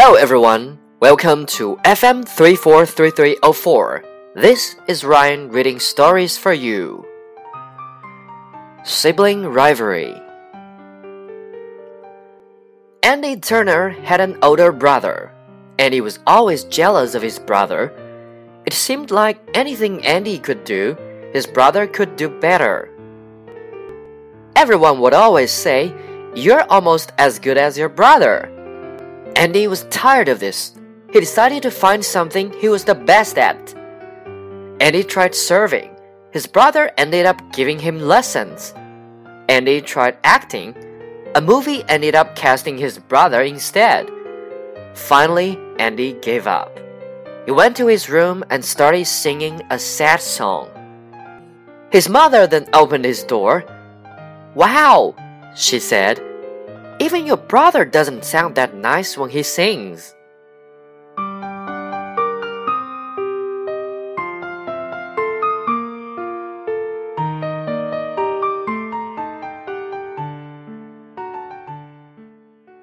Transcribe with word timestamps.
Hello 0.00 0.14
everyone, 0.14 0.78
welcome 1.00 1.44
to 1.58 1.74
FM 1.84 2.24
343304. 2.24 4.04
This 4.36 4.76
is 4.86 5.02
Ryan 5.02 5.48
reading 5.48 5.80
stories 5.80 6.38
for 6.38 6.52
you. 6.52 7.04
Sibling 8.84 9.44
Rivalry 9.48 10.14
Andy 13.02 13.40
Turner 13.40 13.88
had 13.88 14.20
an 14.20 14.38
older 14.40 14.70
brother, 14.70 15.34
and 15.80 15.92
he 15.92 16.00
was 16.00 16.20
always 16.28 16.62
jealous 16.62 17.16
of 17.16 17.22
his 17.22 17.40
brother. 17.40 17.92
It 18.66 18.74
seemed 18.74 19.10
like 19.10 19.40
anything 19.52 20.06
Andy 20.06 20.38
could 20.38 20.62
do, 20.62 20.96
his 21.32 21.44
brother 21.44 21.88
could 21.88 22.14
do 22.14 22.28
better. 22.28 22.88
Everyone 24.54 25.00
would 25.00 25.12
always 25.12 25.50
say, 25.50 25.92
You're 26.36 26.62
almost 26.70 27.10
as 27.18 27.40
good 27.40 27.58
as 27.58 27.76
your 27.76 27.88
brother. 27.88 28.54
Andy 29.38 29.68
was 29.68 29.84
tired 29.84 30.28
of 30.28 30.40
this. 30.40 30.74
He 31.12 31.20
decided 31.20 31.62
to 31.62 31.70
find 31.70 32.04
something 32.04 32.52
he 32.54 32.68
was 32.68 32.82
the 32.82 32.96
best 32.96 33.38
at. 33.38 33.72
Andy 34.80 35.04
tried 35.04 35.32
serving. 35.32 35.94
His 36.32 36.48
brother 36.48 36.90
ended 36.98 37.24
up 37.24 37.52
giving 37.52 37.78
him 37.78 38.00
lessons. 38.00 38.74
Andy 39.48 39.80
tried 39.80 40.18
acting. 40.24 40.74
A 41.36 41.40
movie 41.40 41.84
ended 41.88 42.16
up 42.16 42.34
casting 42.34 42.76
his 42.76 42.98
brother 42.98 43.42
instead. 43.42 44.10
Finally, 44.94 45.56
Andy 45.78 46.14
gave 46.14 46.48
up. 46.48 46.76
He 47.46 47.52
went 47.52 47.76
to 47.76 47.86
his 47.86 48.10
room 48.10 48.42
and 48.50 48.64
started 48.64 49.06
singing 49.06 49.62
a 49.70 49.78
sad 49.78 50.20
song. 50.20 50.68
His 51.92 52.08
mother 52.08 52.48
then 52.48 52.68
opened 52.72 53.04
his 53.04 53.22
door. 53.22 53.64
Wow, 54.56 55.14
she 55.54 55.78
said. 55.78 56.27
Even 57.08 57.24
your 57.24 57.38
brother 57.38 57.86
doesn't 57.86 58.22
sound 58.22 58.54
that 58.56 58.74
nice 58.74 59.16
when 59.16 59.30
he 59.30 59.42
sings. 59.42 60.14